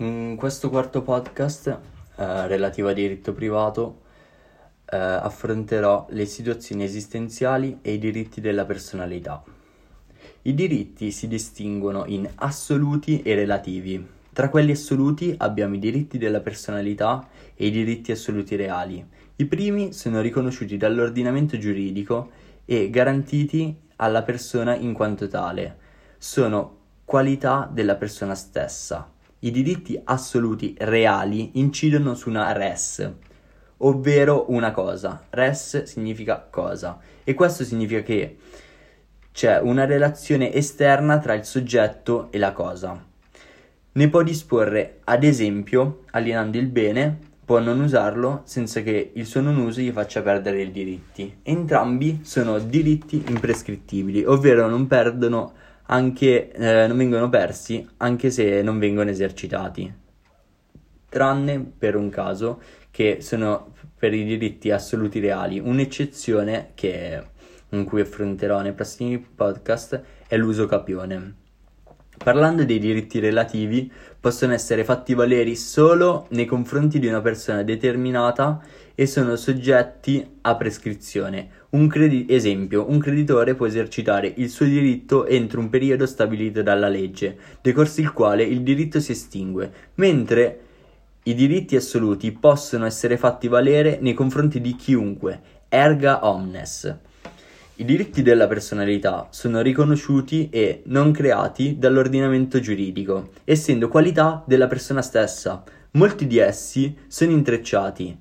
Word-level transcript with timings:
In 0.00 0.36
questo 0.36 0.70
quarto 0.70 1.02
podcast, 1.02 1.66
eh, 2.16 2.46
relativo 2.46 2.88
a 2.88 2.94
diritto 2.94 3.34
privato, 3.34 4.00
eh, 4.86 4.96
affronterò 4.96 6.06
le 6.08 6.24
situazioni 6.24 6.84
esistenziali 6.84 7.80
e 7.82 7.92
i 7.92 7.98
diritti 7.98 8.40
della 8.40 8.64
personalità. 8.64 9.44
I 10.40 10.54
diritti 10.54 11.10
si 11.10 11.28
distinguono 11.28 12.06
in 12.06 12.26
assoluti 12.36 13.20
e 13.20 13.34
relativi. 13.34 14.02
Tra 14.32 14.48
quelli 14.48 14.70
assoluti 14.70 15.34
abbiamo 15.36 15.74
i 15.74 15.78
diritti 15.78 16.16
della 16.16 16.40
personalità 16.40 17.28
e 17.54 17.66
i 17.66 17.70
diritti 17.70 18.10
assoluti 18.10 18.56
reali. 18.56 19.06
I 19.36 19.44
primi 19.44 19.92
sono 19.92 20.22
riconosciuti 20.22 20.78
dall'ordinamento 20.78 21.58
giuridico 21.58 22.30
e 22.64 22.88
garantiti 22.88 23.76
alla 23.96 24.22
persona 24.22 24.74
in 24.76 24.94
quanto 24.94 25.28
tale. 25.28 25.76
Sono 26.16 26.78
qualità 27.04 27.68
della 27.70 27.96
persona 27.96 28.34
stessa 28.34 29.18
i 29.40 29.50
diritti 29.50 30.00
assoluti 30.04 30.74
reali 30.78 31.52
incidono 31.54 32.14
su 32.14 32.28
una 32.28 32.52
res, 32.52 33.10
ovvero 33.78 34.46
una 34.48 34.70
cosa. 34.70 35.24
Res 35.30 35.84
significa 35.84 36.46
cosa 36.50 36.98
e 37.24 37.34
questo 37.34 37.64
significa 37.64 38.02
che 38.02 38.36
c'è 39.32 39.58
una 39.60 39.86
relazione 39.86 40.52
esterna 40.52 41.18
tra 41.18 41.34
il 41.34 41.44
soggetto 41.44 42.28
e 42.30 42.38
la 42.38 42.52
cosa. 42.52 43.02
Ne 43.92 44.08
può 44.08 44.22
disporre, 44.22 45.00
ad 45.04 45.24
esempio, 45.24 46.04
alienando 46.10 46.58
il 46.58 46.66
bene, 46.66 47.18
può 47.44 47.58
non 47.58 47.80
usarlo 47.80 48.42
senza 48.44 48.82
che 48.82 49.10
il 49.14 49.26
suo 49.26 49.40
non 49.40 49.56
uso 49.56 49.80
gli 49.80 49.90
faccia 49.90 50.22
perdere 50.22 50.62
i 50.62 50.70
diritti. 50.70 51.38
Entrambi 51.42 52.20
sono 52.22 52.58
diritti 52.58 53.24
imprescrittibili, 53.28 54.22
ovvero 54.24 54.68
non 54.68 54.86
perdono 54.86 55.54
anche, 55.92 56.52
eh, 56.52 56.86
non 56.86 56.96
vengono 56.96 57.28
persi 57.28 57.86
anche 57.98 58.30
se 58.30 58.62
non 58.62 58.78
vengono 58.78 59.10
esercitati, 59.10 59.92
tranne 61.08 61.72
per 61.78 61.96
un 61.96 62.08
caso 62.08 62.60
che 62.90 63.18
sono 63.20 63.72
per 63.96 64.14
i 64.14 64.24
diritti 64.24 64.70
assoluti 64.70 65.20
reali. 65.20 65.58
Un'eccezione 65.58 66.70
che, 66.74 67.22
in 67.70 67.84
cui 67.84 68.00
affronterò 68.00 68.60
nei 68.62 68.72
prossimi 68.72 69.18
podcast 69.18 70.02
è 70.26 70.36
l'uso 70.36 70.66
capione. 70.66 71.34
Parlando 72.22 72.64
dei 72.66 72.78
diritti 72.78 73.18
relativi, 73.18 73.90
possono 74.20 74.52
essere 74.52 74.84
fatti 74.84 75.14
valeri 75.14 75.56
solo 75.56 76.26
nei 76.32 76.44
confronti 76.44 76.98
di 76.98 77.06
una 77.06 77.22
persona 77.22 77.62
determinata 77.62 78.62
e 78.94 79.06
sono 79.06 79.36
soggetti 79.36 80.28
a 80.42 80.54
prescrizione. 80.54 81.48
Un 81.70 81.88
credi- 81.88 82.26
esempio, 82.28 82.90
un 82.90 82.98
creditore 82.98 83.54
può 83.54 83.64
esercitare 83.64 84.34
il 84.36 84.50
suo 84.50 84.66
diritto 84.66 85.24
entro 85.24 85.60
un 85.60 85.70
periodo 85.70 86.04
stabilito 86.04 86.62
dalla 86.62 86.88
legge, 86.88 87.38
decorso 87.62 88.02
il 88.02 88.12
quale 88.12 88.42
il 88.42 88.60
diritto 88.60 89.00
si 89.00 89.12
estingue, 89.12 89.72
mentre 89.94 90.60
i 91.22 91.34
diritti 91.34 91.74
assoluti 91.74 92.32
possono 92.32 92.84
essere 92.84 93.16
fatti 93.16 93.48
valere 93.48 93.96
nei 93.98 94.12
confronti 94.12 94.60
di 94.60 94.76
chiunque, 94.76 95.40
erga 95.70 96.26
omnes. 96.28 96.98
I 97.80 97.84
diritti 97.86 98.20
della 98.20 98.46
personalità 98.46 99.28
sono 99.30 99.62
riconosciuti 99.62 100.50
e 100.50 100.82
non 100.88 101.12
creati 101.12 101.78
dall'ordinamento 101.78 102.60
giuridico, 102.60 103.30
essendo 103.44 103.88
qualità 103.88 104.44
della 104.46 104.66
persona 104.66 105.00
stessa. 105.00 105.64
Molti 105.92 106.26
di 106.26 106.36
essi 106.36 106.94
sono 107.06 107.30
intrecciati. 107.30 108.14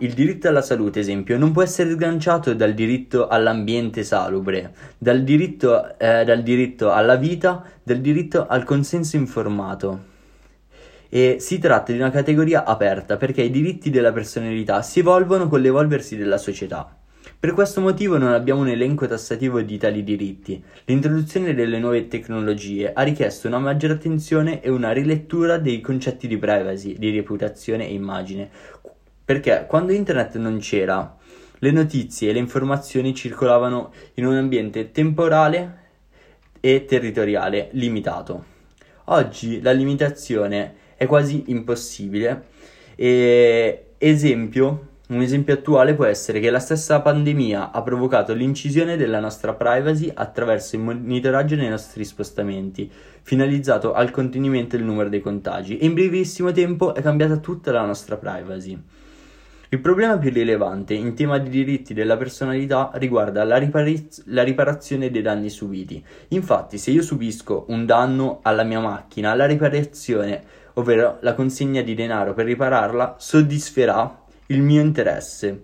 Il 0.00 0.12
diritto 0.12 0.48
alla 0.48 0.60
salute, 0.60 1.00
esempio, 1.00 1.38
non 1.38 1.50
può 1.50 1.62
essere 1.62 1.92
sganciato 1.92 2.52
dal 2.52 2.74
diritto 2.74 3.26
all'ambiente 3.26 4.02
salubre, 4.04 4.74
dal 4.98 5.22
diritto, 5.22 5.98
eh, 5.98 6.22
dal 6.24 6.42
diritto 6.42 6.92
alla 6.92 7.16
vita, 7.16 7.64
dal 7.82 8.00
diritto 8.00 8.46
al 8.46 8.64
consenso 8.64 9.16
informato. 9.16 10.04
E 11.08 11.36
si 11.40 11.58
tratta 11.58 11.92
di 11.92 11.98
una 11.98 12.10
categoria 12.10 12.64
aperta 12.64 13.16
perché 13.16 13.40
i 13.40 13.50
diritti 13.50 13.88
della 13.88 14.12
personalità 14.12 14.82
si 14.82 14.98
evolvono 14.98 15.48
con 15.48 15.62
l'evolversi 15.62 16.18
della 16.18 16.36
società. 16.36 16.99
Per 17.40 17.54
questo 17.54 17.80
motivo 17.80 18.18
non 18.18 18.34
abbiamo 18.34 18.60
un 18.60 18.68
elenco 18.68 19.06
tassativo 19.06 19.62
di 19.62 19.78
tali 19.78 20.04
diritti. 20.04 20.62
L'introduzione 20.84 21.54
delle 21.54 21.78
nuove 21.78 22.06
tecnologie 22.06 22.92
ha 22.92 23.00
richiesto 23.00 23.48
una 23.48 23.58
maggiore 23.58 23.94
attenzione 23.94 24.60
e 24.60 24.68
una 24.68 24.92
rilettura 24.92 25.56
dei 25.56 25.80
concetti 25.80 26.28
di 26.28 26.36
privacy, 26.36 26.98
di 26.98 27.10
reputazione 27.10 27.88
e 27.88 27.94
immagine. 27.94 28.46
Perché 29.24 29.64
quando 29.66 29.92
internet 29.92 30.36
non 30.36 30.58
c'era, 30.58 31.16
le 31.60 31.70
notizie 31.70 32.28
e 32.28 32.32
le 32.34 32.40
informazioni 32.40 33.14
circolavano 33.14 33.90
in 34.16 34.26
un 34.26 34.34
ambiente 34.34 34.90
temporale 34.90 35.78
e 36.60 36.84
territoriale 36.84 37.70
limitato. 37.72 38.44
Oggi 39.04 39.62
la 39.62 39.72
limitazione 39.72 40.74
è 40.94 41.06
quasi 41.06 41.44
impossibile. 41.46 42.48
E 42.96 43.92
esempio, 43.96 44.88
un 45.10 45.22
esempio 45.22 45.54
attuale 45.54 45.94
può 45.94 46.04
essere 46.04 46.38
che 46.38 46.50
la 46.50 46.60
stessa 46.60 47.00
pandemia 47.00 47.72
ha 47.72 47.82
provocato 47.82 48.32
l'incisione 48.32 48.96
della 48.96 49.18
nostra 49.18 49.54
privacy 49.54 50.10
attraverso 50.14 50.76
il 50.76 50.82
monitoraggio 50.82 51.56
dei 51.56 51.68
nostri 51.68 52.04
spostamenti, 52.04 52.88
finalizzato 53.22 53.92
al 53.92 54.12
contenimento 54.12 54.76
del 54.76 54.86
numero 54.86 55.08
dei 55.08 55.20
contagi, 55.20 55.78
e 55.78 55.86
in 55.86 55.94
brevissimo 55.94 56.52
tempo 56.52 56.94
è 56.94 57.02
cambiata 57.02 57.38
tutta 57.38 57.72
la 57.72 57.84
nostra 57.84 58.16
privacy. 58.16 58.80
Il 59.72 59.80
problema 59.80 60.16
più 60.16 60.30
rilevante 60.30 60.94
in 60.94 61.14
tema 61.14 61.38
di 61.38 61.48
diritti 61.48 61.92
della 61.92 62.16
personalità 62.16 62.92
riguarda 62.94 63.42
la, 63.42 63.56
ripariz- 63.56 64.22
la, 64.26 64.44
riparazione 64.44 65.10
dei 65.10 65.22
danni 65.22 65.48
subiti. 65.48 66.04
Infatti, 66.28 66.78
se 66.78 66.92
io 66.92 67.02
subisco 67.02 67.66
un 67.68 67.84
danno 67.84 68.40
alla 68.42 68.64
mia 68.64 68.80
macchina, 68.80 69.34
la 69.34 69.46
riparazione, 69.46 70.42
ovvero 70.74 71.18
la 71.20 71.34
consegna 71.34 71.82
di 71.82 71.94
denaro 71.94 72.32
per 72.32 72.46
ripararla, 72.46 73.16
soddisferà 73.18 74.20
il 74.50 74.62
mio 74.62 74.80
interesse, 74.80 75.60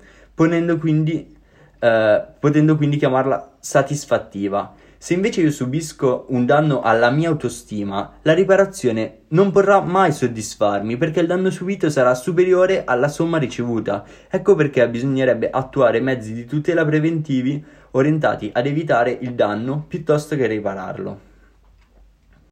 quindi, 0.79 1.37
eh, 1.79 2.25
potendo 2.39 2.77
quindi 2.77 2.97
chiamarla 2.97 3.57
satisfattiva. 3.61 4.75
Se 4.99 5.15
invece 5.15 5.43
io 5.43 5.51
subisco 5.51 6.27
un 6.31 6.47
danno 6.47 6.81
alla 6.81 7.11
mia 7.11 7.29
autostima, 7.29 8.15
la 8.23 8.33
riparazione 8.33 9.19
non 9.29 9.53
potrà 9.53 9.81
mai 9.81 10.11
soddisfarmi 10.11 10.97
perché 10.97 11.21
il 11.21 11.27
danno 11.27 11.51
subito 11.51 11.91
sarà 11.91 12.15
superiore 12.15 12.85
alla 12.85 13.09
somma 13.09 13.39
ricevuta. 13.39 14.05
Ecco 14.29 14.55
perché 14.55 14.89
bisognerebbe 14.89 15.51
attuare 15.51 16.01
mezzi 16.01 16.33
di 16.33 16.45
tutela 16.45 16.85
preventivi 16.85 17.63
orientati 17.93 18.51
ad 18.53 18.67
evitare 18.67 19.17
il 19.21 19.35
danno 19.35 19.85
piuttosto 19.87 20.35
che 20.35 20.47
ripararlo. 20.47 21.21